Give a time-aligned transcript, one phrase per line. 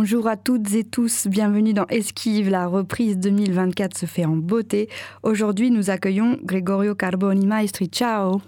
[0.00, 2.50] Bonjour à toutes et tous, bienvenue dans Esquive.
[2.50, 4.88] La reprise 2024 se fait en beauté.
[5.24, 7.88] Aujourd'hui, nous accueillons Gregorio Carboni Maestri.
[7.88, 8.40] Ciao.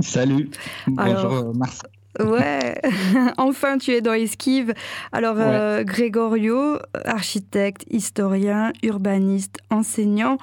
[0.00, 0.50] Salut.
[0.86, 1.88] Bonjour Marcel.
[2.20, 2.78] Ouais,
[3.38, 4.74] enfin tu es dans Esquive.
[5.10, 10.36] Alors, euh, Gregorio, architecte, historien, urbaniste, enseignant,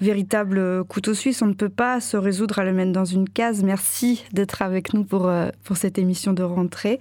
[0.00, 3.62] véritable couteau suisse, on ne peut pas se résoudre à le mettre dans une case.
[3.62, 6.98] Merci d'être avec nous pour, euh, pour cette émission de rentrée.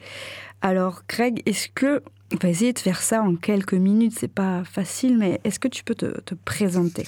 [0.62, 2.04] Alors, Craig, est-ce que.
[2.34, 5.68] On va essayer de faire ça en quelques minutes, c'est pas facile, mais est-ce que
[5.68, 7.08] tu peux te, te présenter?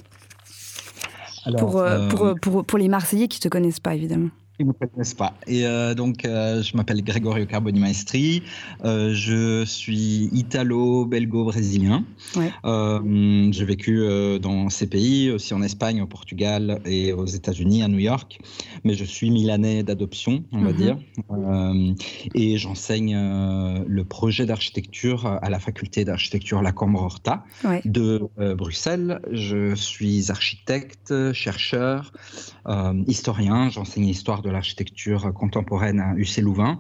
[1.57, 4.29] Pour, euh, pour, pour, pour les Marseillais qui ne te connaissent pas, évidemment.
[4.59, 5.35] Ils ne me connaissent pas.
[5.47, 8.43] Et euh, donc, euh, je m'appelle Gregorio Carboni Maestri.
[8.83, 12.03] Euh, je suis italo-belgo-brésilien.
[12.33, 14.01] j'ai vécu
[14.41, 18.41] dans ces pays, aussi en Espagne, au Portugal et aux États-Unis, à New York.
[18.83, 20.77] Mais je suis milanais d'adoption, on va mhm.
[20.77, 20.97] dire.
[22.35, 23.15] et j'enseigne
[23.87, 27.45] le projet d'architecture à la faculté d'architecture La Cambre Horta
[27.85, 29.21] de Bruxelles.
[29.31, 32.11] Je suis architecte, chercheur,
[33.07, 33.69] historien.
[33.69, 36.79] J'enseigne l'histoire de l'architecture contemporaine à UC Louvain.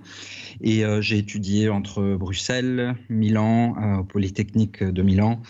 [0.61, 5.41] Et euh, j'ai étudié entre Bruxelles, Milan, euh, au Polytechnique de Milan,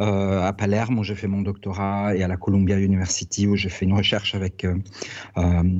[0.00, 3.68] euh, à Palerme où j'ai fait mon doctorat et à la Columbia University où j'ai
[3.68, 4.66] fait une recherche avec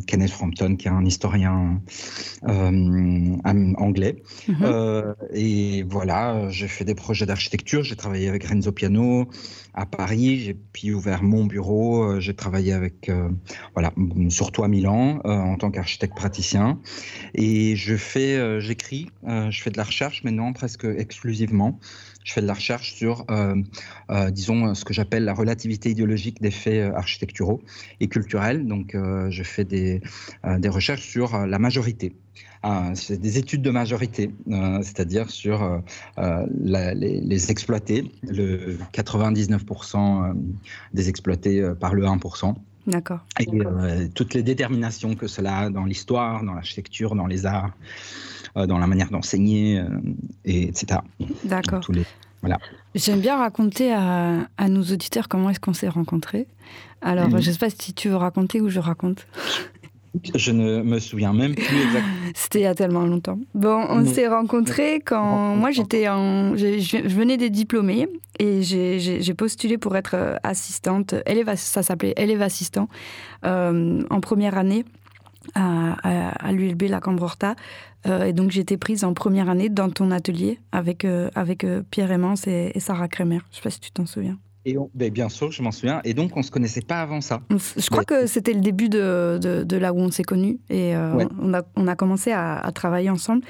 [0.06, 1.81] Kenneth Frampton qui est un historien
[2.45, 4.22] anglais.
[4.48, 5.15] Mhm.
[5.33, 7.83] et voilà, j'ai fait des projets d'architecture.
[7.84, 9.28] J'ai travaillé avec Renzo Piano
[9.75, 10.41] à Paris.
[10.41, 12.20] J'ai puis ouvert mon bureau.
[12.20, 13.11] J'ai travaillé avec,
[13.75, 13.92] voilà,
[14.28, 16.81] surtout à Milan en tant qu'architecte praticien.
[17.34, 21.78] Et je fais, j'écris, euh, je fais de la recherche maintenant presque exclusivement.
[22.25, 23.55] Je fais de la recherche sur, euh,
[24.11, 27.62] euh, disons, ce que j'appelle la relativité idéologique des faits architecturaux
[28.00, 28.66] et culturels.
[28.66, 28.97] Donc,
[29.28, 30.00] je fais des,
[30.59, 32.14] des recherches sur la majorité.
[32.94, 34.30] C'est des études de majorité,
[34.82, 35.82] c'est-à-dire sur
[36.16, 40.34] les, les, exploités, le 99%
[40.94, 42.54] des exploités par le 1%.
[42.86, 43.20] D'accord.
[43.41, 47.72] Et toutes les déterminations que cela a dans l'histoire, dans l'architecture, dans les arts.
[48.56, 49.88] Euh, dans la manière d'enseigner, euh,
[50.44, 51.00] et etc.
[51.42, 51.84] D'accord.
[52.41, 52.59] Voilà.
[52.94, 56.47] J'aime bien raconter à, à, nos auditeurs comment est-ce qu'on s'est rencontrés.
[57.03, 57.41] Alors, mhm.
[57.41, 59.26] je ne sais pas si tu veux raconter ou je raconte.
[60.34, 62.14] Je ne me souviens même plus exactement.
[62.34, 63.38] C'était il y a tellement longtemps.
[63.54, 68.08] Bon, on s'est rencontrés quand moi j'étais en, je, venais des diplômés
[68.38, 71.14] et j'ai postulé pour être euh, assistante.
[71.26, 72.88] Élève, ça s'appelait élève assistant
[73.44, 74.84] en première année
[75.54, 77.54] à, à, l'ULB La Cambrorta.
[78.06, 81.82] Euh, et donc été prise en première année dans ton atelier avec, euh, avec euh,
[81.91, 83.38] Pierre Aymance et, Sarah Kremer.
[83.50, 84.38] Je ne sais pas si tu t'en souviens.
[84.66, 86.00] Et ben, bien sûr, je m'en souviens.
[86.04, 87.42] Et donc, on ne se connaissait pas avant ça.
[87.50, 90.58] Je crois que c'était le début de, de, là où on s'est connus.
[90.70, 93.42] Et on, a, on a commencé à, à, travailler ensemble.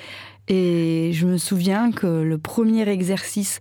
[0.48, 3.60] Et je me souviens que le premier exercice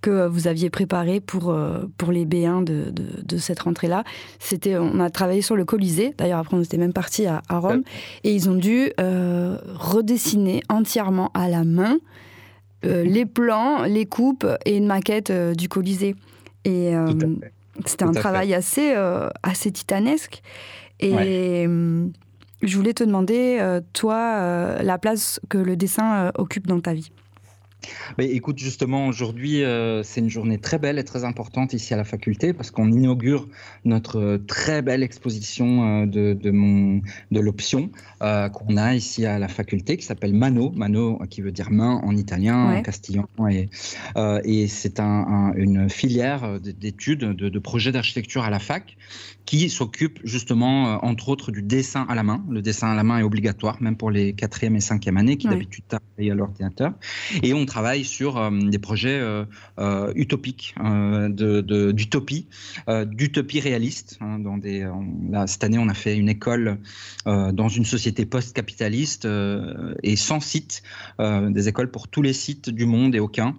[0.00, 4.04] que vous aviez préparé pour, euh, pour les B1 de, de, cette rentrée-là.
[4.38, 6.14] C'était, on a travaillé sur le Colisée.
[6.16, 7.82] D'ailleurs, après, on était même parti à, Rome.
[8.24, 11.98] Et ils ont dû euh, redessiner entièrement à la main
[12.86, 16.16] euh, les plans, les coupes et une maquette du Colisée.
[16.64, 16.92] Et
[17.86, 18.94] c'était un travail assez,
[19.42, 20.42] assez titanesque.
[21.00, 21.66] Et
[22.62, 27.10] je voulais te demander, toi, la place que le dessin occupe dans ta vie
[28.18, 32.04] écoute, justement, aujourd'hui, euh, c'est une journée très belle et très importante ici à la
[32.04, 33.48] faculté parce qu'on inaugure
[33.84, 37.90] notre très belle exposition euh, de, de, mon, de l'option
[38.22, 40.72] euh, qu'on a ici à la faculté qui s'appelle Mano.
[40.74, 43.26] Mano qui veut dire main en italien, en castillan.
[43.50, 43.68] Et,
[44.44, 48.96] et c'est un, une filière d'études, de, de projets d'architecture à la fac
[49.46, 52.44] qui s'occupe justement, entre autres, du dessin à la main.
[52.50, 55.48] Le dessin à la main est obligatoire, même pour les quatrième et cinquième années qui
[55.48, 56.92] d'habitude travaillent à l'ordinateur.
[57.42, 59.44] Et on travaille sur euh, des projets euh,
[59.78, 60.74] euh, utopiques,
[61.30, 62.48] d'utopie,
[63.06, 64.18] d'utopie réaliste.
[64.20, 64.86] Hein, dans des,
[65.46, 66.78] cette année, on a fait une école
[67.26, 69.28] dans une société post-capitaliste
[70.02, 70.82] et sans site,
[71.18, 73.56] des écoles pour tous les sites du monde et aucun,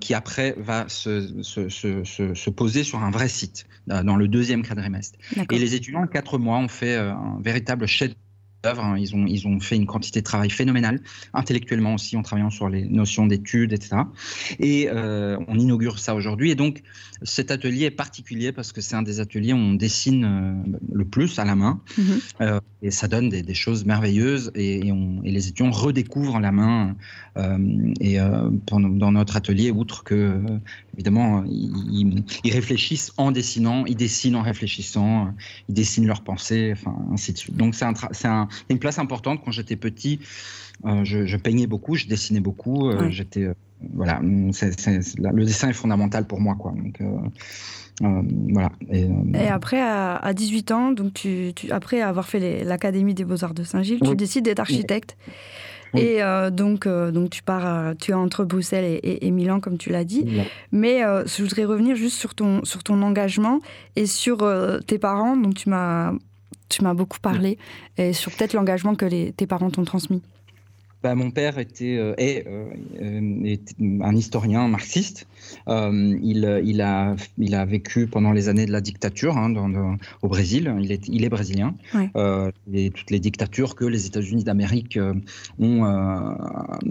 [0.00, 2.04] qui après va se, se, se,
[2.34, 5.18] se, poser sur un vrai site dans le deuxième quadrimestre.
[5.52, 8.12] Et les étudiants, quatre mois, ont fait un véritable chef
[8.64, 8.96] Hein.
[8.98, 11.00] Ils ont, ils ont fait une quantité de travail phénoménale,
[11.32, 14.02] intellectuellement aussi, en travaillant sur les notions d'études, etc.
[14.58, 16.50] Et euh, on inaugure ça aujourd'hui.
[16.50, 16.82] Et donc,
[17.22, 21.04] cet atelier est particulier parce que c'est un des ateliers où on dessine euh, le
[21.04, 21.80] plus à la main.
[21.98, 22.20] Mm-hmm.
[22.40, 24.50] Euh, et ça donne des, choses merveilleuses.
[24.54, 26.96] Et, on, et, les étudiants redécouvrent la main.
[28.00, 30.40] et dans notre atelier, outre que,
[30.98, 35.32] évidemment, ils, ils, réfléchissent en dessinant, ils dessinent en réfléchissant,
[35.68, 37.56] ils dessinent leurs pensées, enfin, ainsi de suite.
[37.56, 40.18] Donc, c'est un, un une place importante quand j'étais petit.
[40.84, 42.88] Euh, je, peignais beaucoup, je dessinais beaucoup.
[42.88, 43.54] Euh, j'étais, euh,
[43.94, 46.72] voilà, le dessin est fondamental pour moi, quoi.
[46.72, 47.00] Donc,
[48.00, 48.72] voilà.
[48.90, 54.00] Et, après, à, 18 ans, donc tu, après avoir fait l'Académie des Beaux-Arts de Saint-Gilles,
[54.04, 55.16] tu décides d'être architecte.
[55.94, 59.90] Et euh, donc, euh, donc tu pars, tu es entre Bruxelles et, Milan, comme tu
[59.90, 60.26] l'as dit.
[60.72, 63.60] Mais euh, je voudrais revenir juste sur ton, sur ton engagement
[63.96, 64.38] et sur
[64.86, 66.12] tes parents, dont tu m'as,
[66.68, 67.58] tu m'as beaucoup parlé,
[67.96, 70.22] et sur peut-être l'engagement que les, tes parents t'ont transmis.
[71.00, 72.66] Bah, mon père était, euh, est, euh,
[73.00, 73.56] euh,
[74.02, 75.28] un historien marxiste.
[75.68, 80.28] il, il, a, il a vécu pendant les années de la dictature hein, dans, au
[80.28, 80.74] Brésil.
[80.80, 81.74] Il est, il est brésilien.
[82.72, 84.98] et toutes les dictatures que les États-Unis d'Amérique
[85.60, 85.84] ont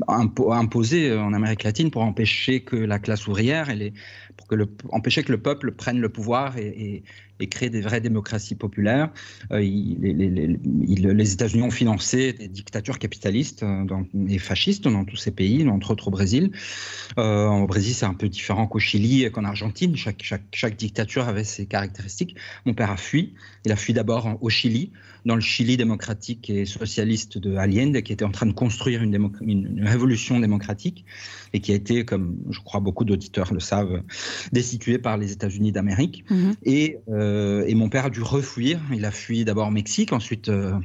[0.08, 3.94] imposées en Amérique latine pour empêcher que la classe ouvrière et les,
[4.38, 7.04] pour que le, empêcher que le peuple prenne le pouvoir et, et
[7.46, 9.12] créer des vraies démocraties populaires.
[9.52, 13.86] Euh, les, États-Unis ont financé des dictatures capitalistes euh,
[14.28, 16.52] et fascistes dans tous ces pays, entre autres au Brésil.
[17.20, 19.96] Euh, au Brésil, c'est un peu différent qu'au Chili et qu'en Argentine.
[19.96, 22.36] Chaque, dictature avait ses caractéristiques.
[22.66, 23.36] Mon père a fui.
[23.66, 24.92] Il a fui d'abord au Chili,
[25.28, 29.30] dans le Chili démocratique et socialiste de Allende, qui était en train de construire une,
[29.42, 31.06] une révolution démocratique
[31.54, 34.02] et qui a été, comme je crois beaucoup d'auditeurs le savent,
[34.54, 36.24] destitué par les États-Unis d'Amérique.
[36.64, 38.80] Et euh, et mon père a dû refuir.
[38.94, 40.80] Il a fui d'abord au Mexique, ensuite euh,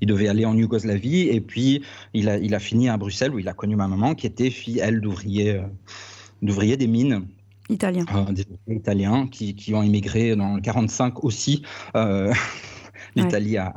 [0.00, 3.38] il devait aller en Yougoslavie, et puis il a, il a fini à Bruxelles où
[3.38, 5.58] il a connu ma maman qui était fille, elle, d'ouvrier
[6.42, 7.26] euh, des mines.
[7.70, 8.06] Italiens.
[8.30, 11.62] des Italiens qui, qui, ont immigré dans le 45 aussi.
[13.18, 13.74] L'Italie a,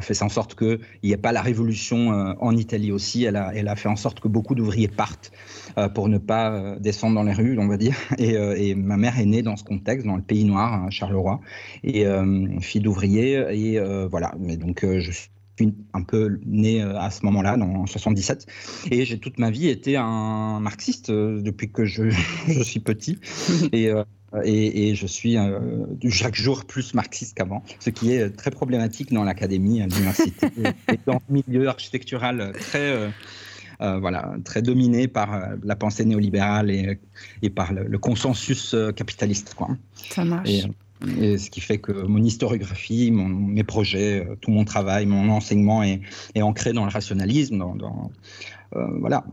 [0.00, 3.24] fait en sorte qu'il n'y ait pas la révolution euh, en Italie aussi.
[3.24, 5.32] Elle a, fait en sorte que beaucoup d'ouvriers partent
[5.78, 7.96] euh, pour ne pas euh, descendre dans les rues, on va dire.
[8.18, 11.40] Et, ma mère est née dans ce contexte, dans le pays noir, à Charleroi,
[11.82, 12.04] et
[12.60, 13.44] fille d'ouvrier.
[13.50, 15.30] Et voilà, mais donc je suis
[15.92, 18.46] un peu né à ce moment-là, en 77.
[18.90, 22.10] Et j'ai toute ma vie été un marxiste depuis que je,
[22.48, 23.18] je suis petit.
[23.72, 23.90] Et
[24.44, 25.58] et, je suis euh,
[26.10, 30.46] chaque jour plus marxiste qu'avant, ce qui est très problématique dans l'académie, à l'université,
[30.92, 33.08] et dans le milieu architectural très, euh,
[33.80, 36.98] euh, voilà, très dominé par la pensée néolibérale et,
[37.42, 39.54] et par le, consensus capitaliste.
[39.54, 39.68] Quoi.
[39.94, 40.50] Ça marche.
[40.50, 45.84] Et, ce qui fait que mon historiographie, mon, mes projets, tout mon travail, mon enseignement
[45.84, 46.00] est,
[46.34, 48.10] est ancré dans le rationalisme, dans, dans
[48.72, 49.24] voilà,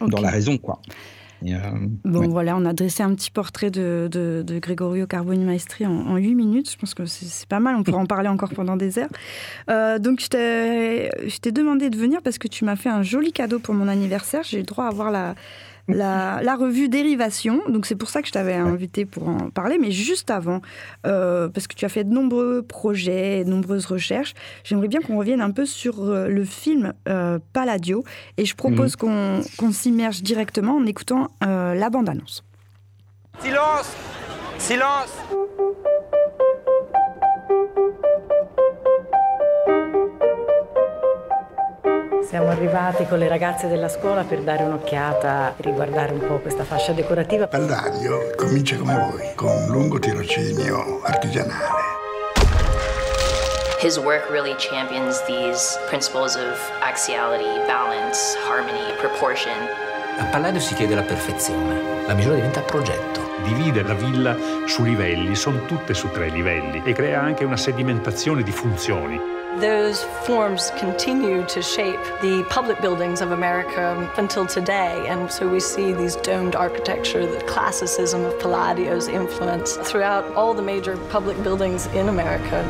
[0.00, 0.80] dans la raison, quoi.
[1.42, 1.58] Euh,
[2.04, 6.34] bon, voilà, on a dressé un petit portrait de, de, Gregorio Carboni Maestri en, 8
[6.34, 6.70] minutes.
[6.70, 9.08] Je pense que c'est pas mal, on pourra en parler encore pendant des heures.
[9.70, 13.58] Euh, donc, je t'ai demandé de venir parce que tu m'as fait un joli cadeau
[13.58, 14.42] pour mon anniversaire.
[14.44, 15.34] J'ai le droit à voir la,
[15.94, 17.62] la, revue Dérivation.
[17.68, 19.78] Donc c'est pour ça que je t'avais invité pour en parler.
[19.78, 20.60] Mais juste avant,
[21.06, 24.34] euh, parce que tu as fait de nombreux projets, de nombreuses recherches,
[24.64, 28.04] j'aimerais bien qu'on revienne un peu sur euh, le film euh, Palladio.
[28.36, 29.42] Et je propose mhm.
[29.56, 32.44] qu'on s'immerge directement en écoutant la bande-annonce.
[33.42, 33.96] Silence
[34.58, 35.12] Silence
[42.28, 46.92] Siamo arrivati con le ragazze della scuola per dare un'occhiata, riguardare un po' questa fascia
[46.92, 47.48] decorativa.
[47.48, 51.88] Palladio comincia come voi, con un lungo tirocinio artigianale.
[53.82, 59.56] His work really champions these principles of axiality, balance, harmony, proportion.
[60.18, 63.20] A Palladio si chiede la perfezione, la misura diventa progetto.
[63.42, 68.42] Divide la villa su livelli, sono tutte su tre livelli e crea anche una sedimentazione
[68.42, 69.39] di funzioni.
[69.58, 75.04] Those forms continue to shape the public buildings of America until today.
[75.08, 80.62] And so we see these domed architecture, the classicism of Palladio's influence throughout all the
[80.62, 82.64] major public buildings in America.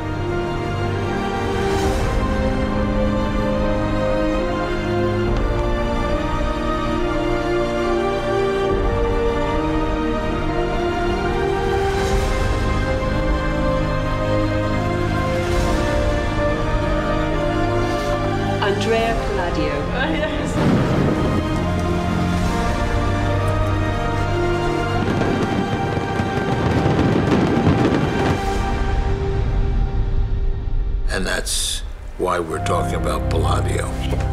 [31.20, 31.80] And that's
[32.16, 34.29] why we're talking about Palladio.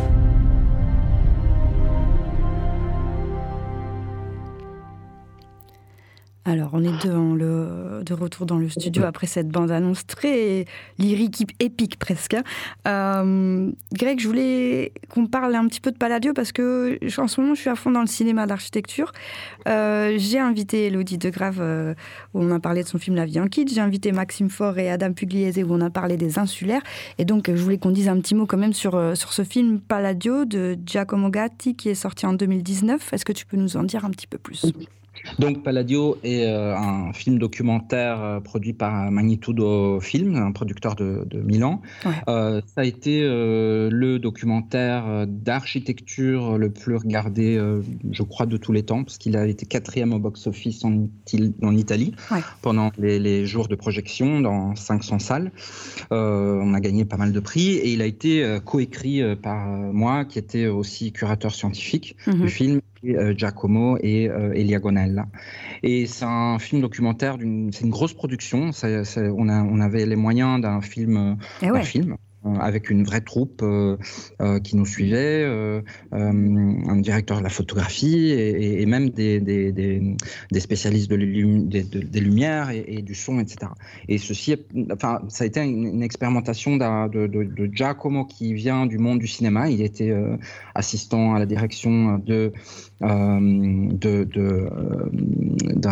[6.47, 10.63] Alors, on est de, de retour dans le studio après cette bande-annonce très
[10.97, 12.35] lyrique, épique presque.
[12.35, 12.43] Hein.
[12.87, 17.41] Euh, Greg, je voulais qu'on parle un petit peu de Palladio parce que en ce
[17.41, 19.11] moment, je suis à fond dans le cinéma d'architecture.
[19.67, 21.93] Euh, j'ai invité Elodie de Grave, euh,
[22.33, 23.67] où on a parlé de son film La vie en kit.
[23.67, 26.81] J'ai invité Maxime Faure et Adam Pugliese, où on a parlé des insulaires.
[27.17, 29.81] Et donc, je voulais qu'on dise un petit mot quand même sur, sur ce film
[29.81, 33.11] Palladio de Giacomo Gatti qui est sorti en 2019.
[33.11, 34.71] Est-ce que tu peux nous en dire un petit peu plus?
[35.39, 41.25] Donc Palladio est euh, un film documentaire euh, produit par Magnitudo Film, un producteur de,
[41.33, 41.81] Milan.
[42.27, 47.59] Euh, ça a été le documentaire d'architecture le plus regardé,
[48.11, 51.07] je crois, de tous les temps, parce qu'il a été quatrième au box-office en,
[51.75, 52.15] Italie
[52.61, 55.51] pendant les, jours de projection dans 500 salles.
[56.11, 60.39] on a gagné pas mal de prix et il a été coécrit par moi, qui
[60.39, 62.49] était aussi curateur scientifique du mhm.
[62.49, 65.27] film Giacomo et euh, Elia Gonella.
[65.83, 67.37] Et c'est un film documentaire,
[67.71, 68.71] c'est une grosse production.
[68.83, 72.15] on, on, avait les moyens d'un film, eh un film euh,
[72.59, 73.97] avec une vraie troupe euh,
[74.41, 75.45] euh, qui nous suivait,
[76.11, 83.15] un directeur de la photographie et, même des, des, spécialistes de des lumières et, du
[83.15, 83.71] son, etc.
[84.07, 84.55] Et ceci,
[84.91, 89.69] enfin, ça a été une, expérimentation de, Giacomo qui vient du monde du cinéma.
[89.69, 90.13] Il était
[90.75, 92.53] assistant à la direction de
[92.99, 93.89] d'un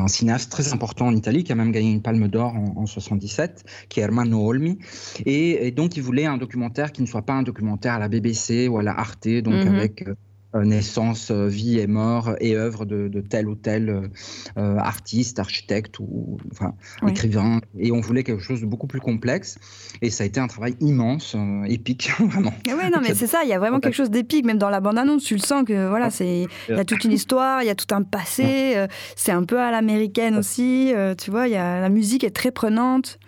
[0.07, 3.63] cinéaste très important en Italie qui a même gagné une Palme d'Or en, en, 77,
[3.89, 4.79] qui est Ermanno Olmi.
[5.25, 8.07] Et, et, donc il voulait un documentaire qui ne soit pas un documentaire à la
[8.07, 9.67] BBC ou à la Arte, donc mhm.
[9.67, 10.15] avec euh, euh,
[10.63, 14.09] naissance, euh, vie et mort et œuvre de, tel ou tel
[14.55, 16.73] artiste, architecte ou enfin,
[17.07, 17.59] écrivain.
[17.77, 19.57] Et on voulait quelque chose de beaucoup plus complexe.
[20.01, 21.35] Et ça a été un travail immense,
[21.67, 22.53] épique, vraiment.
[22.67, 24.79] Oui, non, mais c'est ça, il y a vraiment quelque chose d'épique, même dans la
[24.79, 27.69] bande-annonce, tu le sens que voilà, c'est il y a toute une histoire, il y
[27.69, 28.85] a tout un passé,
[29.15, 32.51] c'est un peu à l'américaine aussi, tu vois, il y a, la musique est très
[32.51, 33.19] prenante.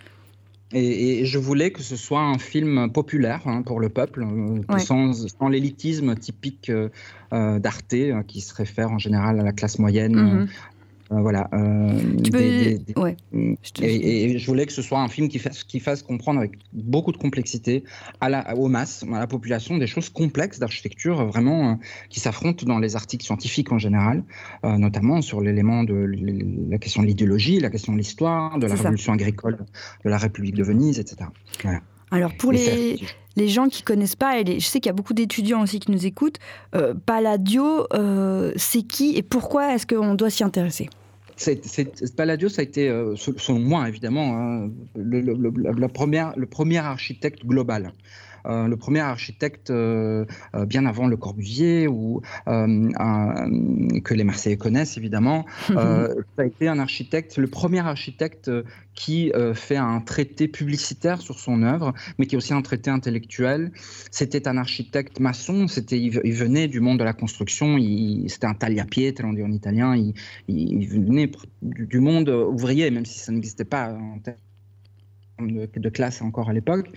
[0.74, 5.50] Et, je voulais que ce soit un film populaire hein, pour le peuple, euh, sans,
[5.50, 6.89] l'élitisme typique euh,
[7.33, 7.95] euh, d'Arte,
[8.27, 10.47] qui se réfère en général à la classe moyenne, mm-hmm.
[11.09, 11.49] Voilà.
[11.53, 11.99] Euh,
[13.81, 17.11] et, je voulais que ce soit un film qui fasse, qui fasse comprendre avec beaucoup
[17.11, 17.83] de complexité
[18.21, 21.75] à la, aux masses, à la population, des choses complexes d'architecture vraiment euh,
[22.09, 24.23] qui s'affrontent dans les articles scientifiques en général,
[24.63, 26.09] notamment sur l'élément de
[26.69, 29.57] la question de l'idéologie, la question de l'histoire, de la révolution agricole
[30.03, 31.29] de la République de Venise, etc.
[32.11, 32.99] Alors pour les,
[33.35, 35.91] les, gens qui connaissent pas, et je sais qu'il y a beaucoup d'étudiants aussi qui
[35.91, 36.39] nous écoutent,
[36.75, 40.89] euh, Palladio, euh, c'est qui et pourquoi est-ce qu'on doit s'y intéresser?
[42.15, 47.91] Palladio, ça a été, euh, selon moi évidemment, hein, le, première, le premier architecte global.
[48.48, 50.25] Euh, le premier architecte euh,
[50.56, 55.46] euh, bien avant Le Corbusier ou que les Marseillais connaissent évidemment.
[55.68, 58.50] ça a été un architecte, le premier architecte
[58.94, 63.72] qui fait un traité publicitaire sur son œuvre, mais qui est aussi un traité intellectuel.
[64.12, 67.77] C'était un architecte maçon, c'était, il, venait du monde de la construction,
[68.27, 70.13] c'était un tagliapietre, on dit en italien, il,
[70.48, 71.30] il venait
[71.62, 74.38] du, monde ouvrier, même si ça n'existait pas en termes
[75.39, 76.88] de, classe encore à l'époque.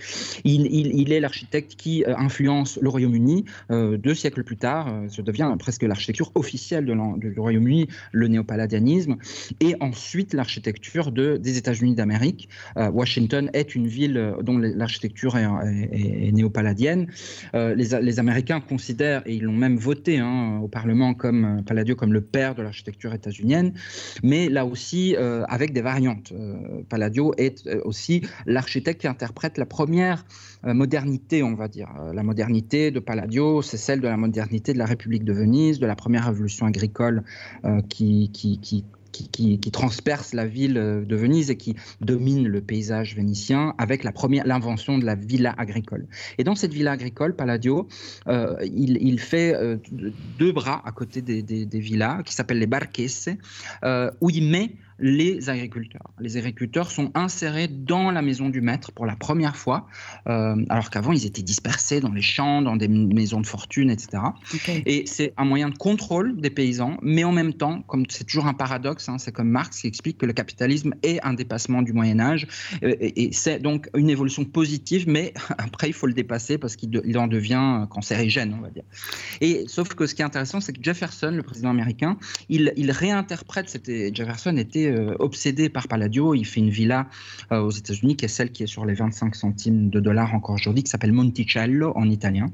[0.43, 3.45] Il, est l'architecte qui euh, influence le Royaume-Uni.
[3.71, 9.17] Euh, deux siècles plus tard, euh, ça devient presque l'architecture officielle du Royaume-Uni, le néopalladianisme,
[9.59, 12.49] et ensuite l'architecture de, des États-Unis d'Amérique.
[12.75, 17.07] Washington est une ville dont l'architecture est, néopalladienne.
[17.53, 22.13] Les, les, Américains considèrent, et ils l'ont même voté hein, au Parlement comme Palladio comme
[22.13, 23.73] le père de l'architecture états-unienne,
[24.23, 26.33] mais là aussi avec des variantes.
[26.89, 30.25] Palladio est aussi l'architecte qui interprète la première
[30.65, 31.89] euh, modernité, on va dire.
[31.99, 35.79] Euh, la modernité de Palladio, c'est celle de la modernité de la République de Venise,
[35.79, 37.23] de la première révolution agricole
[37.65, 38.29] euh, qui,
[39.71, 44.97] transperce la ville de Venise et qui domine le paysage vénitien avec la première l'invention
[44.97, 46.05] de la villa agricole.
[46.37, 47.87] Et dans cette villa agricole, Palladio,
[48.27, 49.55] il, fait
[50.37, 53.29] deux bras à côté des, des, villas qui s'appellent les barquesse,
[54.21, 56.11] où il met les agriculteurs.
[56.19, 59.87] Les agriculteurs sont insérés dans la maison du maître pour la première fois,
[60.27, 64.23] euh, alors qu'avant ils étaient dispersés dans les champs, dans des maisons de fortune, etc.
[64.85, 68.45] Et c'est un moyen de contrôle des paysans, mais en même temps, comme c'est toujours
[68.45, 71.93] un paradoxe, hein, c'est comme Marx qui explique que le capitalisme est un dépassement du
[71.93, 72.47] Moyen Âge,
[72.83, 77.17] euh, et, c'est donc une évolution positive, mais après il faut le dépasser parce qu'il
[77.17, 78.83] en devient cancérigène, on va dire.
[79.41, 82.17] Et sauf que ce qui est intéressant, c'est que Jefferson, le président américain,
[82.49, 86.35] il, il réinterprète, c'était Jefferson était euh, obsédé par Palladio.
[86.35, 87.07] Il fait une villa
[87.51, 90.83] aux États-Unis, qui est celle qui est sur les 25 centimes de dollars encore aujourd'hui,
[90.83, 92.47] qui s'appelle Monticello en italien,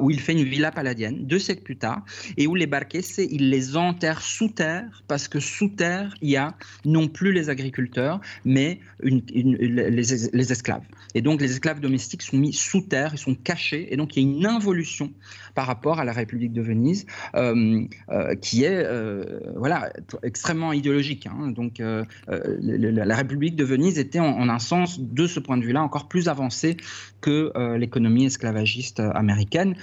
[0.00, 2.02] où il fait une villa palladienne deux siècles plus tard,
[2.36, 6.36] et où les Barchese, il les enterre sous terre, parce que sous terre, il y
[6.36, 10.84] a non plus les agriculteurs, mais les, esclaves.
[11.14, 14.22] Et donc les esclaves domestiques sont mis sous terre, ils sont cachés, et donc il
[14.22, 15.12] y a une involution
[15.54, 19.92] par rapport à la République de Venise, euh, euh, qui est euh, voilà,
[20.22, 21.26] extrêmement idéologique.
[21.26, 21.48] Hein.
[21.48, 26.08] Donc la République de Venise était en, un sens, de ce point de vue-là, encore
[26.08, 26.76] plus avancée
[27.20, 29.76] que l'économie esclavagiste américaine,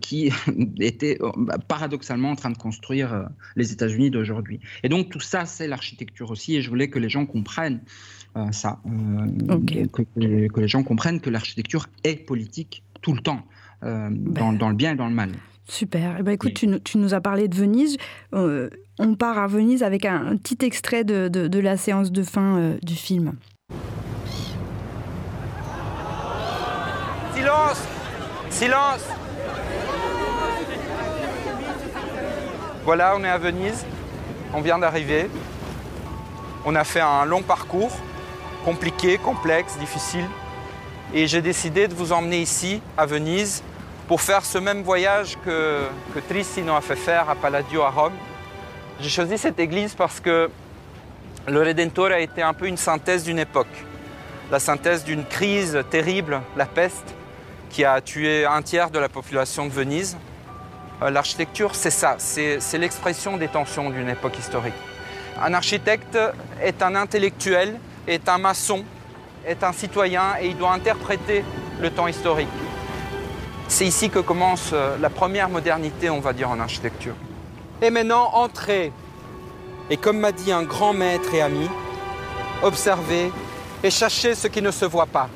[0.00, 0.32] qui
[0.80, 1.18] était
[1.68, 4.60] paradoxalement en train de construire les États-Unis d'aujourd'hui.
[4.82, 7.80] Et donc tout ça, c'est l'architecture aussi, et je voulais que les gens comprennent
[8.52, 13.42] ça, que, les gens comprennent que l'architecture est politique tout le temps.
[13.82, 14.52] Euh, ben.
[14.52, 15.32] dans, le bien et dans le mal.
[15.66, 16.16] Super.
[16.18, 17.96] Eh ben, écoute, tu, nous as parlé de Venise.
[18.34, 18.68] Euh,
[18.98, 22.94] on part à Venise avec un, petit extrait de, la séance de fin euh, du
[22.94, 23.34] film.
[27.34, 27.82] Silence
[28.50, 29.08] Silence
[32.84, 33.86] Voilà, on est à Venise.
[34.52, 35.30] On vient d'arriver.
[36.66, 37.96] On a fait un long parcours,
[38.64, 40.26] compliqué, complexe, difficile.
[41.12, 43.62] Et j'ai décidé de vous emmener ici, à Venise,
[44.06, 45.86] pour faire ce même voyage que,
[46.28, 48.12] Tristino a fait faire à Palladio à Rome.
[49.00, 50.50] J'ai choisi cette église parce que
[51.48, 53.84] le Redentore a été un peu une synthèse d'une époque.
[54.50, 57.14] La synthèse d'une crise terrible, la peste,
[57.70, 60.16] qui a tué un tiers de la population de Venise.
[61.02, 64.74] Euh, l'architecture, c'est ça, c'est l'expression des tensions d'une époque historique.
[65.40, 66.18] Un architecte
[66.60, 68.84] est un intellectuel, est un maçon,
[69.46, 71.44] est un citoyen et il doit interpréter
[71.80, 72.48] le temps historique.
[73.68, 77.14] C'est ici que commence euh, la première modernité, on va dire, en architecture.
[77.80, 78.92] Et maintenant, entrez.
[79.88, 81.68] Et comme m'a dit un grand maître et ami,
[82.62, 83.32] observez
[83.82, 85.28] et cherchez ce qui ne se voit pas.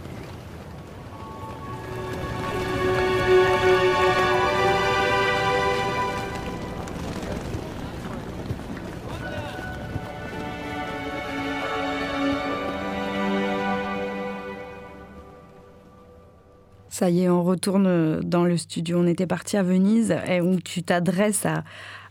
[16.95, 19.01] Ça y est, on retourne dans le studio.
[19.01, 21.65] On était parti à Venise et où tu t'adresses à,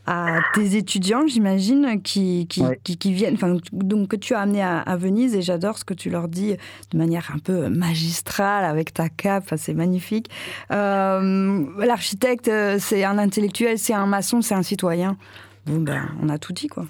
[0.05, 5.35] à tes étudiants, j'imagine, qui, qui, viennent, enfin, donc que tu as amené à, Venise,
[5.35, 6.57] et j'adore ce que tu leur dis
[6.91, 10.29] de manière un peu magistrale, avec ta cape, c'est magnifique.
[10.71, 15.15] Euh, l'architecte, c'est un intellectuel, c'est un maçon, c'est un citoyen.
[15.65, 16.85] Bon, ben, on a tout dit, quoi.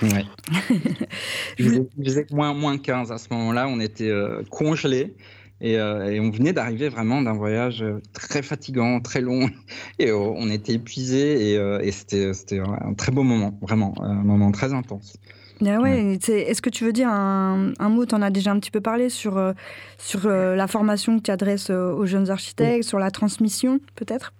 [0.00, 0.24] Ouais.
[1.58, 5.16] je faisais moins, moins 15 à ce moment-là, on était euh, congelés.
[5.62, 9.48] Euh, et, on venait d'arriver vraiment d'un voyage euh, très fatigant, très long.
[9.98, 14.74] Et euh, on était épuisés et, c'était un très beau moment, vraiment, un moment très
[14.74, 15.16] intense.
[15.64, 18.04] Ah ouais, Est-ce que tu veux dire un, mot?
[18.04, 19.54] Tu en as déjà un petit peu parlé sur,
[19.96, 24.34] sur la formation que tu adresses aux jeunes architectes, sur la transmission peut-être?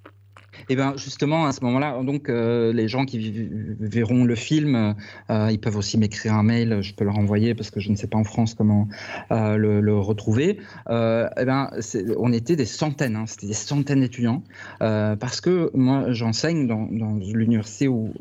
[0.69, 4.95] Et eh bien justement, à ce moment-là, donc euh, les gens qui verront le film,
[5.31, 7.97] euh, ils peuvent aussi m'écrire un mail, je peux leur envoyer parce que je ne
[7.97, 8.89] sais pas en France comment
[9.31, 10.59] euh, le, retrouver.
[10.89, 11.71] eh ben,
[12.19, 14.43] on était des centaines, hein, c'était des centaines d'étudiants,
[14.79, 16.89] parce que moi j'enseigne dans,
[17.21, 18.13] l'université où,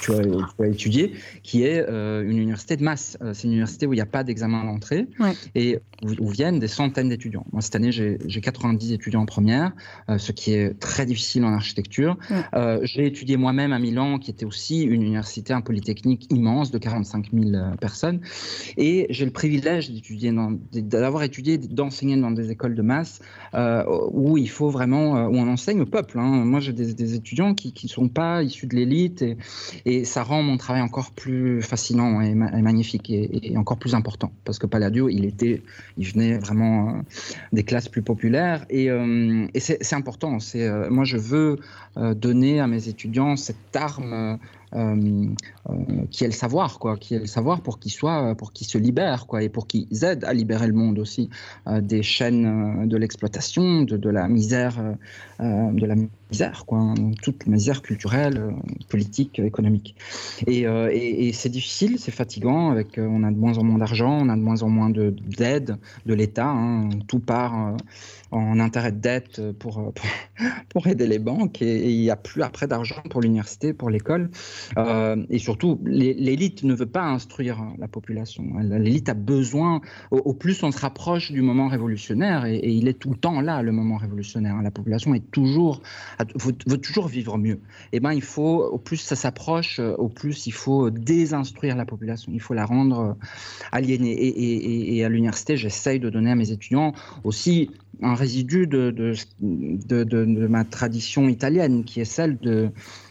[0.00, 1.12] tu, as, étudié,
[1.42, 3.18] qui est une université de masse.
[3.32, 5.06] C'est une université où il n'y a pas d'examen d'entrée
[5.54, 7.44] et où, viennent des centaines d'étudiants.
[7.52, 9.72] Moi cette année j'ai 90 étudiants en première,
[10.16, 12.16] ce qui est très difficile en architecture.
[12.54, 16.78] Euh, j'ai étudié moi-même à Milan, qui était aussi une université, un polytechnique immense de
[16.78, 18.20] 45 000 euh, personnes.
[18.76, 20.32] Et j'ai le privilège d'étudier,
[20.72, 23.20] d'avoir étudié, d'enseigner dans des écoles de masse
[23.54, 26.18] euh, où il faut vraiment, où on enseigne au peuple.
[26.18, 26.44] Hein.
[26.44, 29.36] Moi, j'ai des, étudiants qui ne sont pas issus de l'élite et,
[29.84, 34.58] et, ça rend mon travail encore plus fascinant et, magnifique et, encore plus important parce
[34.58, 35.62] que Palladio, il était,
[35.98, 37.02] il venait vraiment
[37.52, 40.38] des classes plus populaires et, et c'est important.
[40.38, 41.58] C'est moi, je veux
[41.96, 44.38] euh, donner à mes étudiants cette arme
[44.74, 45.26] euh,
[45.68, 45.74] euh,
[46.10, 48.78] qui est le savoir, quoi, qui est le savoir pour qu'ils soient, pour qu'ils se
[48.78, 51.28] libèrent, quoi, et pour qu'ils aident à libérer le monde aussi
[51.66, 54.76] des chaînes de l'exploitation, de, de, la misère,
[55.40, 55.96] de la
[56.30, 58.54] misère, quoi, hein, toute misère culturelle,
[58.88, 59.96] politique, économique.
[60.46, 62.70] Et, et, c'est difficile, c'est fatigant.
[62.70, 65.76] Avec, on a de moins en moins d'argent, on a de moins en moins d'aide
[66.06, 66.48] de, l'État.
[66.48, 67.76] Hein, tout part
[68.32, 69.92] en intérêt de dette pour,
[70.68, 74.30] pour, aider les banques et, il n'y a plus après d'argent pour l'université, pour l'école.
[74.76, 78.44] Euh, et surtout, l'élite ne veut pas instruire la population.
[78.60, 83.10] L'élite a besoin, au, plus on se rapproche du moment révolutionnaire et, il est tout
[83.10, 84.60] le temps là, le moment révolutionnaire.
[84.62, 85.82] La population est toujours
[86.34, 87.60] veut, toujours vivre mieux.
[87.92, 92.32] Eh ben, il faut, au plus ça s'approche, au plus il faut désinstruire la population.
[92.32, 93.16] Il faut la rendre
[93.72, 94.16] aliénée.
[94.96, 96.92] Et, à l'université, j'essaye de donner à mes étudiants
[97.24, 97.70] aussi
[98.02, 99.14] un résidu de,
[100.48, 102.68] ma tradition italienne, qui est celle de, euh,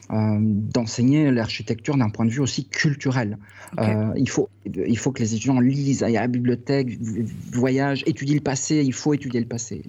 [0.10, 3.38] d'enseigner l'architecture d'un point de vue aussi culturel.
[3.80, 6.98] Euh, il, faut, il faut que les étudiants lisent, aillent à la bibliothèque,
[7.52, 9.84] voyagent, étudient le passé, il faut étudier le passé.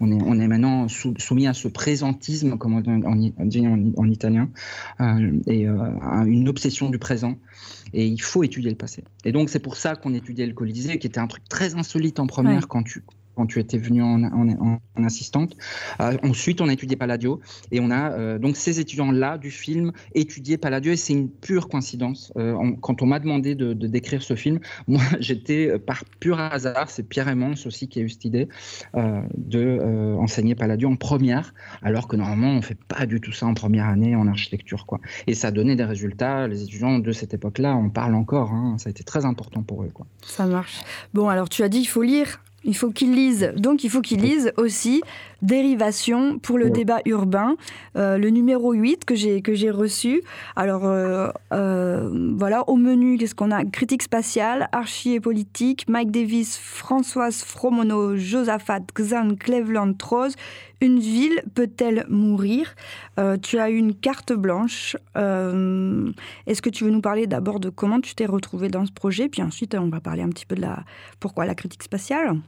[0.00, 4.48] On est, on est maintenant soumis à ce présentisme, comme on dit en, italien,
[5.00, 7.36] euh, et à une obsession du présent
[7.92, 9.04] et il faut étudier le passé.
[9.24, 12.20] Et donc c'est pour ça qu'on étudiait le Colisée, qui était un truc très insolite
[12.20, 13.02] en première quand tu
[13.34, 15.56] quand tu étais venue en, assistante.
[16.00, 17.40] Euh, ensuite, on a étudié Palladio
[17.72, 21.68] et on a euh, donc ces étudiants-là du film étudié Palladio et c'est une pure
[21.68, 22.32] coïncidence.
[22.36, 27.02] Euh, quand on m'a demandé de, décrire ce film, moi j'étais par pur hasard, c'est
[27.02, 28.48] Pierre Emmons aussi qui a eu cette idée
[28.94, 33.54] de enseigner Palladio en première, alors que normalement on fait pas du tout ça en
[33.54, 35.00] première année en architecture quoi.
[35.26, 36.46] Et ça a donné des résultats.
[36.46, 38.52] Les étudiants de cette époque-là en parlent encore.
[38.52, 38.76] Hein.
[38.78, 40.06] Ça a été très important pour eux quoi.
[40.24, 40.82] Ça marche.
[41.14, 43.52] Bon alors tu as dit il faut lire il faut qu'ils lisent.
[43.56, 45.02] Donc il faut qu'ils lisent aussi
[45.42, 47.56] Dérivation pour le débat urbain,
[47.96, 50.22] euh, le numéro 8 que j'ai, que j'ai reçu.
[50.54, 53.64] Alors euh, euh, voilà, au menu, qu'est-ce qu'on a?
[53.64, 60.34] Critique spatiale, archi et politique, Mike Davis, Françoise Fromono, Josaphat Xan, Cleveland Trose.
[60.82, 62.74] Une ville peut-elle mourir?
[63.42, 64.96] Tu as une carte blanche.
[65.14, 69.28] est-ce que tu veux nous parler d'abord de comment tu t'es retrouvé dans ce projet?
[69.28, 70.84] Puis ensuite, on va parler un petit peu de la
[71.18, 72.38] pourquoi la critique spatiale?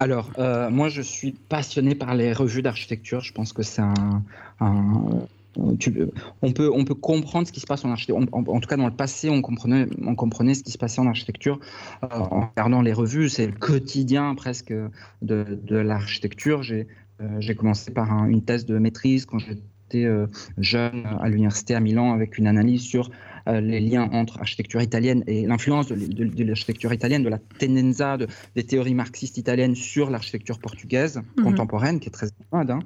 [0.00, 3.20] Alors, euh, moi, je suis passionné par les revues d'architecture.
[3.20, 4.22] Je pense que c'est un,
[4.60, 8.24] on, peut, on peut comprendre ce qui se passe en architecture.
[8.32, 11.08] En, tout cas, dans le passé, on comprenait, on comprenait ce qui se passait en
[11.08, 11.58] architecture
[12.04, 13.28] euh, en regardant les revues.
[13.28, 14.72] C'est le quotidien presque
[15.22, 16.62] de, de l'architecture.
[16.62, 16.86] J'ai
[17.20, 20.06] euh, commencé par une thèse de maîtrise quand j'étais
[20.58, 23.10] jeune à l'université à Milan avec une analyse sur
[23.48, 28.18] les liens entre architecture italienne et l'influence de, l'architecture italienne, de la tendenza
[28.54, 31.44] des théories marxistes italiennes sur l'architecture portugaise mhm.
[31.44, 32.80] contemporaine, qui est très importante, hein,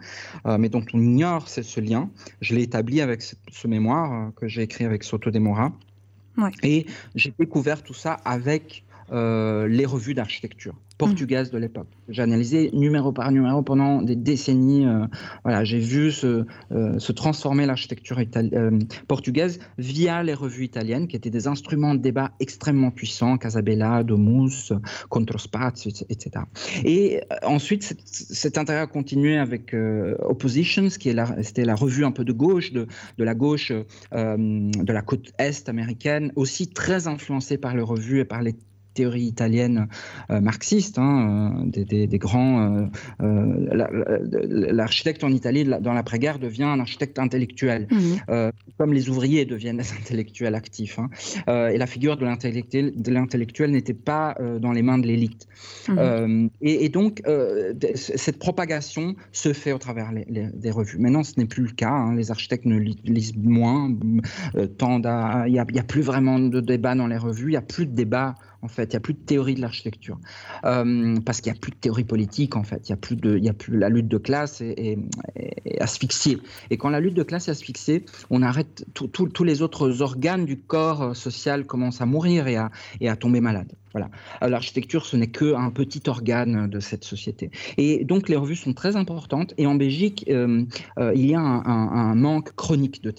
[0.46, 2.11] euh, mais dont on ignore ce, lien.
[2.40, 5.72] Je l'ai établi avec ce, mémoire euh, que j'ai écrit avec Soto de Mora.
[6.62, 11.88] Et j'ai découvert tout ça avec les revues d'architecture portugaise de l'époque.
[12.09, 14.87] J'ai analysé numéro par numéro pendant des décennies.
[14.87, 15.07] Euh,
[15.44, 21.16] voilà, j'ai vu se, euh, se transformer l'architecture euh, portugaise via les revues italiennes, qui
[21.16, 24.72] étaient des instruments de débat extrêmement puissants, Casabella, Domus,
[25.09, 26.44] Controspazio, etc.
[26.85, 29.75] Et ensuite, cet, intérêt a continué avec
[30.20, 32.87] Oppositions, qui est la, c'était la revue un peu de gauche, de,
[33.18, 33.72] de la gauche
[34.12, 38.55] de la côte est américaine, aussi très influencée par les revues et par les
[38.92, 39.88] théorie italienne
[40.31, 42.88] euh, marxiste, hein, euh, des, grands.
[43.22, 43.66] Euh,
[44.48, 48.50] l'architecte en Italie, dans l'après-guerre, devient un architecte intellectuel, mmh.
[48.78, 50.98] comme les ouvriers deviennent des intellectuels actifs.
[50.98, 51.09] Hein.
[51.68, 55.46] et la figure de l'intellectuel n'était pas dans les mains de l'élite.
[55.88, 56.48] Mmh.
[56.61, 57.22] Et, donc,
[57.94, 60.98] cette propagation se fait au travers des revues.
[60.98, 61.90] Maintenant, ce n'est plus le cas.
[61.90, 62.14] Hein.
[62.14, 63.90] les architectes ne lisent moins,
[64.78, 65.44] tendent à.
[65.46, 67.87] Il n'y a, a, plus vraiment de débat dans les revues, il n'y a plus
[67.87, 68.85] de débat en fait.
[68.85, 70.18] Il n'y a plus de théorie de l'architecture.
[70.64, 72.88] Euh, parce qu'il n'y a plus de théorie politique, en fait.
[72.88, 74.98] Il n'y a, plus de, il y a plus la lutte de classe est,
[75.81, 76.38] asphyxiée.
[76.70, 80.59] Et quand la lutte de classe est asphyxiée, on arrête, tous les autres organes du
[80.59, 82.70] corps social commencent à mourir et à,
[83.01, 83.72] et à tomber malades.
[83.92, 84.11] Voilà.
[84.40, 87.50] L'architecture, ce n'est qu'un petit organe de cette société.
[87.76, 89.55] Et donc, les revues sont très importantes.
[89.59, 90.64] Et en Belgique, euh,
[90.98, 93.11] euh, il y a un, manque chronique de,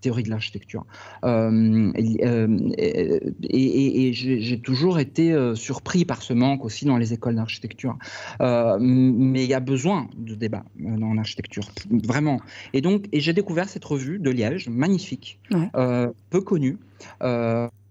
[0.00, 0.86] théorie de l'architecture.
[1.24, 2.12] Euh, et,
[4.12, 7.96] j'ai toujours été surpris par ce manque aussi dans les écoles d'architecture.
[8.40, 12.40] mais il y a besoin de débat dans l'architecture, vraiment.
[12.72, 15.38] Et donc, et j'ai découvert cette revue de Liège, magnifique,
[16.30, 16.78] peu connue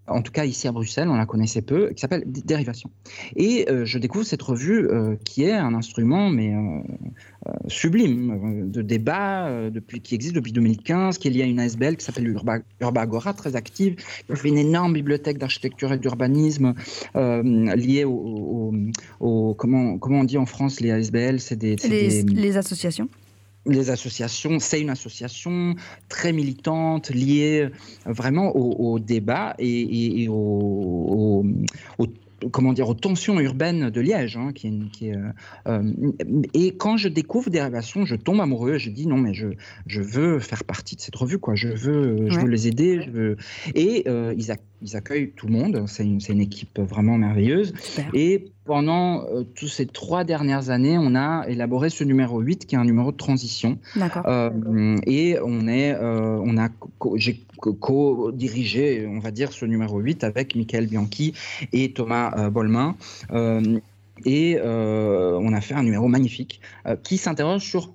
[0.07, 2.89] en tout cas ici à Bruxelles, on la connaissait peu, qui s'appelle Dérivation.
[3.35, 8.81] Et euh, je découvre cette revue euh, qui est un instrument, mais euh, sublime, de
[8.81, 12.59] débat depuis, qui existe depuis 2015, qui est lié à une ASBL qui s'appelle Urba,
[12.81, 16.73] Urbagora, très active, qui fait une énorme bibliothèque d'architecture et d'urbanisme
[17.15, 18.73] liée au,
[19.57, 23.09] comment, comment on dit en France les ASBL, c'est des, les associations
[23.65, 25.75] les associations, c'est une association
[26.09, 27.69] très militante, liée
[28.05, 31.43] vraiment au, débat et, au,
[32.51, 34.37] comment dire, aux tensions urbaines de Liège.
[34.37, 35.17] Hein, qui qui est,
[36.53, 38.77] et quand je découvre Dérivation, je tombe amoureux.
[38.77, 39.47] Je dis non, mais je,
[39.87, 41.37] je veux faire partie de cette revue.
[41.37, 41.55] Quoi.
[41.55, 43.01] Je, veux, je veux les aider.
[43.05, 43.37] Je veux...
[43.73, 45.83] Et ils, ils, accueillent tout le monde.
[45.87, 47.73] C'est une, une, équipe vraiment merveilleuse.
[48.13, 52.75] Et pendant euh, toutes ces trois dernières années, on a élaboré ce numéro 8 qui
[52.75, 53.77] est un numéro de transition.
[54.25, 56.69] Euh, et on est, euh, on a,
[57.15, 61.33] j'ai co-dirigé, on va dire, ce numéro 8 avec Michael Bianchi
[61.73, 62.95] et Thomas Bolmin.
[64.25, 66.61] et on a fait un numéro magnifique
[67.03, 67.91] qui s'interroge sur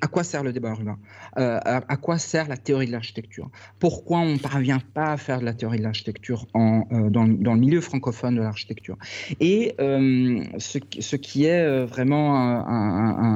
[0.00, 0.98] à quoi sert le débat urbain
[1.38, 3.50] euh, à, quoi sert la théorie de l'architecture?
[3.78, 7.56] Pourquoi on ne parvient pas à faire de la théorie de l'architecture euh, dans, le
[7.56, 8.96] milieu francophone de l'architecture?
[9.40, 12.36] Et euh, ce, qui est vraiment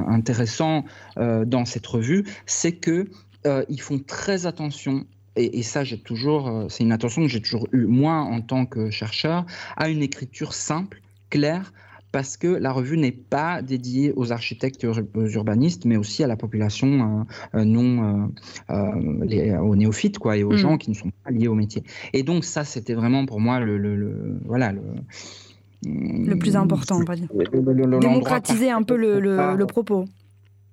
[0.09, 0.85] intéressant
[1.17, 3.07] dans cette revue, c'est que
[3.69, 5.05] ils font très attention
[5.35, 8.65] et, et, ça, j'ai toujours, c'est une attention que j'ai toujours eue, moi, en tant
[8.65, 11.71] que chercheur, à une écriture simple, claire,
[12.11, 16.35] parce que la revue n'est pas dédiée aux architectes aux urbanistes, mais aussi à la
[16.35, 18.31] population euh, euh, non,
[18.69, 20.57] euh, aux néophytes, quoi, et aux mm.
[20.57, 21.83] gens qui ne sont pas liés au métier.
[22.13, 24.81] Et donc ça, c'était vraiment pour moi le, voilà le
[25.83, 27.27] le plus important, on va dire.
[27.99, 30.05] Démocratiser un peu le, propos.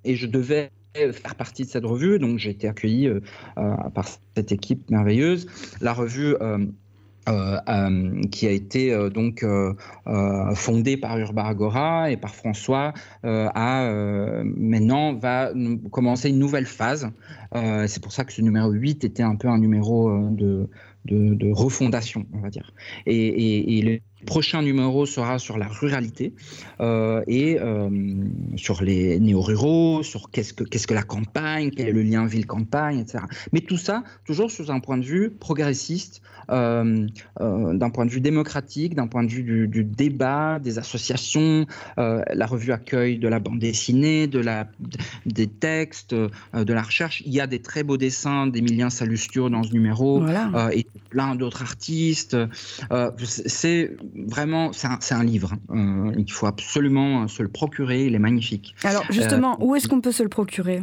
[0.04, 3.10] Et je devais faire partie de cette revue, donc j'ai été accueilli
[3.56, 5.46] par cette équipe merveilleuse.
[5.80, 6.36] La revue
[7.26, 9.46] euh, euh, qui a été euh, donc
[10.54, 15.50] fondé par Urba Agora et par François, a maintenant va
[15.90, 17.10] commencer une nouvelle phase.
[17.86, 20.68] c'est pour ça que ce numéro 8 était un peu un numéro de,
[21.06, 22.72] de, refondation, on va dire.
[23.06, 26.34] Et, et, prochain numéro sera sur la ruralité
[27.26, 27.58] et
[28.56, 32.98] sur les néo-ruraux, sur qu'est-ce que, qu'est-ce que la campagne, quel est le lien ville-campagne,
[32.98, 33.24] etc.
[33.52, 37.06] Mais tout ça, toujours sous un point de vue progressiste, euh,
[37.40, 41.66] euh, d'un point de vue démocratique, d'un point de vue du, débat, des associations.
[41.98, 44.68] Euh, la revue accueille de la bande dessinée, de la,
[45.26, 47.22] des textes, de la recherche.
[47.26, 50.24] Il y a des très beaux dessins d'Emilien Salustio dans ce numéro
[50.72, 52.36] et plein d'autres artistes.
[53.18, 55.54] c'est vraiment, c'est un, livre.
[55.68, 56.12] Hein.
[56.16, 58.06] il faut absolument se le procurer.
[58.06, 58.74] Il est magnifique.
[58.84, 60.82] Alors justement, où est-ce qu'on peut se le procurer?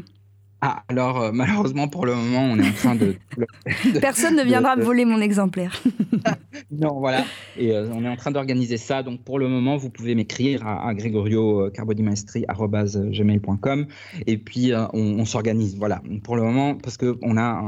[0.64, 3.16] Ah, alors euh, malheureusement pour le moment, on est en train de.
[4.00, 5.82] Personne ne viendra me voler mon exemplaire.
[6.72, 7.26] non, voilà.
[7.58, 9.02] Et euh, on est en train d'organiser ça.
[9.02, 13.88] Donc pour le moment, vous pouvez m'écrire à, à grégorio.carbodimaestri.com
[14.28, 15.78] et puis euh, on, s'organise.
[15.78, 16.04] Voilà.
[16.24, 17.64] Pour le moment, parce qu'on a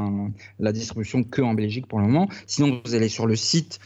[0.59, 2.29] la distribution que en Belgique pour le moment.
[2.45, 3.79] Sinon, vous allez sur le site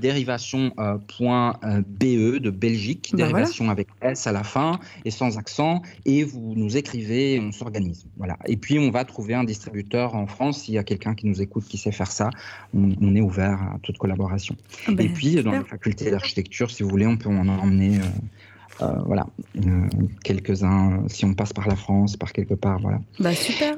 [0.00, 6.54] dérivation.be de Belgique, bah, dérivation avec S à la fin et sans accent, et vous
[6.56, 8.08] nous écrivez on s'organise.
[8.16, 8.36] Voilà.
[8.48, 10.62] Et puis, on va trouver un distributeur en France.
[10.62, 12.30] S'il y a quelqu'un qui nous écoute qui sait faire ça,
[12.74, 14.56] on, est ouvert à toute collaboration.
[14.86, 17.98] Ah ben, et puis, dans la faculté d'architecture, si vous voulez, on peut en emmener.
[17.98, 18.02] Euh,
[18.80, 19.88] euh, voilà, euh,
[20.22, 23.00] quelques-uns, si on passe par la France, par quelque part, voilà.
[23.18, 23.74] Bah, super.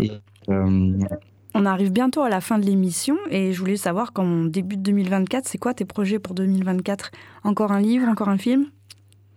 [0.46, 4.82] on arrive bientôt à la fin de l'émission et je voulais savoir, quand début de
[4.82, 7.12] 2024, c'est quoi tes projets pour 2024
[7.44, 8.66] Encore un livre, encore un film?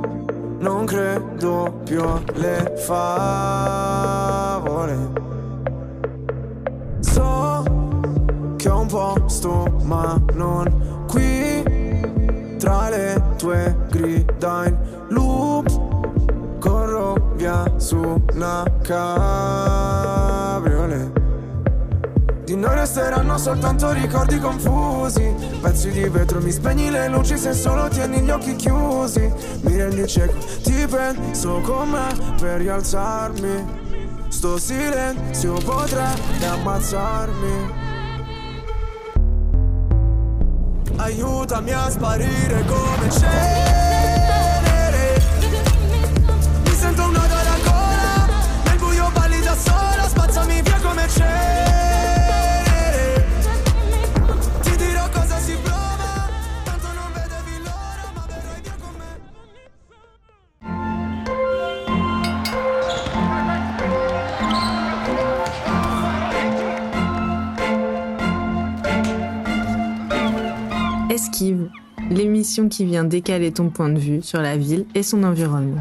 [0.58, 4.16] Non credo più alle favole.
[7.00, 7.62] So
[8.56, 12.56] che ho un posto, ma non qui.
[12.58, 14.76] Tra le tue grida in
[15.10, 15.68] loop
[16.58, 20.17] corro via su una cabriolet
[22.48, 25.34] Di noi resteranno soltanto ricordi confusi.
[25.60, 29.30] Pezzi di vetro, mi spegni le luci se solo tieni gli occhi chiusi.
[29.64, 32.06] Mi rendi cieco, ti penso con me
[32.40, 33.66] per rialzarmi.
[34.28, 37.72] Sto silenzio potrebbe ammazzarmi.
[40.96, 43.87] Aiutami a sparire come c'è
[72.10, 75.80] L'émission qui vient décaler ton point de vue sur la ville et son environnement.